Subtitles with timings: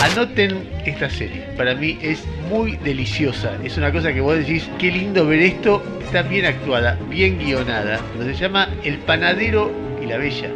[0.00, 1.42] Anoten esta serie.
[1.56, 3.52] Para mí es muy deliciosa.
[3.62, 5.82] Es una cosa que vos decís, qué lindo ver esto.
[6.02, 8.00] Está bien actuada, bien guionada.
[8.18, 9.70] Se llama El panadero
[10.02, 10.50] y la bella.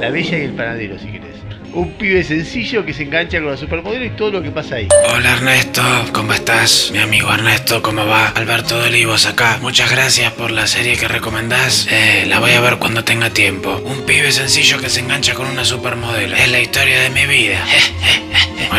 [0.00, 1.36] La bella y el panadero, si querés.
[1.72, 4.88] Un pibe sencillo que se engancha con la supermodelo y todo lo que pasa ahí.
[5.14, 5.82] Hola Ernesto,
[6.12, 6.90] ¿cómo estás?
[6.90, 8.28] Mi amigo Ernesto, ¿cómo va?
[8.28, 9.58] Alberto de Olivos acá.
[9.60, 11.86] Muchas gracias por la serie que recomendás.
[11.90, 13.76] Eh, la voy a ver cuando tenga tiempo.
[13.84, 16.34] Un pibe sencillo que se engancha con una supermodelo.
[16.36, 17.62] Es la historia de mi vida.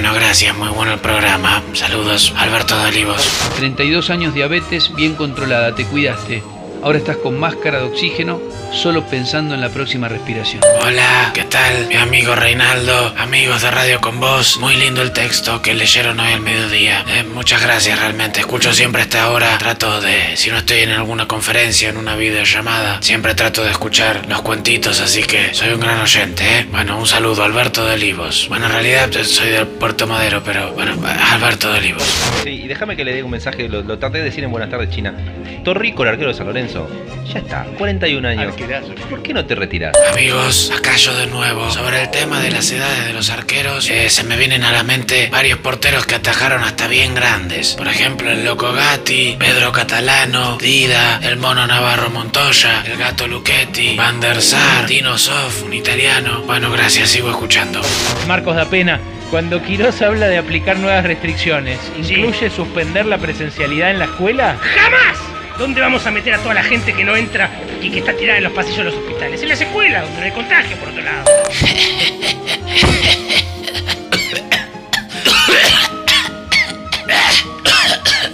[0.09, 1.61] bueno, gracias, muy bueno el programa.
[1.73, 3.29] Saludos, Alberto de Olivos.
[3.57, 6.43] 32 años diabetes bien controlada, te cuidaste.
[6.87, 8.39] Ahora estás con máscara de oxígeno
[8.71, 10.61] solo pensando en la próxima respiración.
[10.85, 11.87] Hola, ¿qué tal?
[11.87, 14.57] Mi amigo Reinaldo, amigos de Radio con Vos.
[14.61, 17.03] Muy lindo el texto que leyeron hoy al mediodía.
[17.09, 18.39] Eh, muchas gracias realmente.
[18.39, 19.57] Escucho siempre a esta hora.
[19.57, 24.25] Trato de, si no estoy en alguna conferencia, en una videollamada, siempre trato de escuchar
[24.29, 26.67] los cuentitos, así que soy un gran oyente, ¿eh?
[26.71, 28.45] Bueno, un saludo, Alberto de Olivos.
[28.47, 30.93] Bueno, en realidad soy de Puerto Madero, pero bueno,
[31.31, 32.03] Alberto de Olivos.
[32.45, 34.69] Sí, y déjame que le diga un mensaje, lo, lo traté de decir en Buenas
[34.69, 35.13] tardes China.
[35.65, 36.76] Torrico, el arquero de San Lorenzo,
[37.31, 38.55] ya está, 41 años.
[39.09, 39.93] ¿Por qué no te retiras?
[40.11, 41.69] Amigos, acá yo de nuevo.
[41.71, 44.83] Sobre el tema de las edades de los arqueros, eh, se me vienen a la
[44.83, 47.73] mente varios porteros que atajaron hasta bien grandes.
[47.73, 53.95] Por ejemplo, el Loco Gatti, Pedro Catalano, Dida, el Mono Navarro Montoya, el Gato Luchetti,
[53.95, 56.43] Van der Sar, Dino Sof, un italiano.
[56.45, 57.81] Bueno, gracias, sigo escuchando.
[58.27, 58.99] Marcos da pena.
[59.29, 64.57] Cuando Quiroz habla de aplicar nuevas restricciones, ¿incluye suspender la presencialidad en la escuela?
[64.61, 65.26] ¡Jamás!
[65.57, 67.49] ¿Dónde vamos a meter a toda la gente que no entra
[67.81, 69.41] y que está tirada en los pasillos de los hospitales?
[69.41, 71.25] En las escuelas, donde no hay contagio, por otro lado.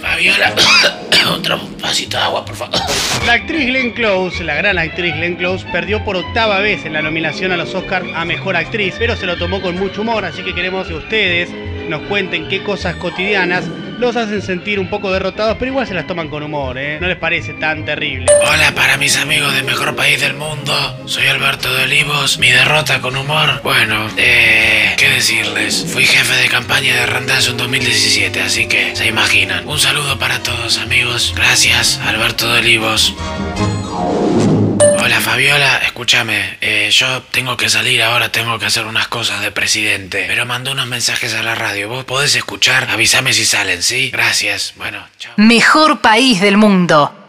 [0.02, 0.54] Fabiola,
[1.30, 2.78] otro vasito de agua, por favor.
[3.24, 7.00] La actriz Glenn Close, la gran actriz Glenn Close, perdió por octava vez en la
[7.00, 10.42] nominación a los Oscars a Mejor Actriz, pero se lo tomó con mucho humor, así
[10.42, 11.48] que queremos que ustedes
[11.88, 13.64] nos cuenten qué cosas cotidianas
[13.98, 16.98] los hacen sentir un poco derrotados, pero igual se las toman con humor, ¿eh?
[17.00, 18.26] No les parece tan terrible.
[18.46, 20.74] Hola para mis amigos del mejor país del mundo.
[21.06, 22.38] Soy Alberto de Olivos.
[22.38, 23.60] Mi derrota con humor.
[23.62, 25.86] Bueno, eh, ¿qué decirles?
[25.92, 29.66] Fui jefe de campaña de Randazo en 2017, así que se imaginan.
[29.68, 31.32] Un saludo para todos, amigos.
[31.36, 33.14] Gracias, Alberto de Olivos.
[35.24, 40.26] Fabiola, escúchame, eh, yo tengo que salir ahora, tengo que hacer unas cosas de presidente,
[40.28, 44.10] pero mandó unos mensajes a la radio, vos podés escuchar, avísame si salen, ¿sí?
[44.10, 45.32] Gracias, bueno, chao.
[45.38, 47.23] Mejor país del mundo.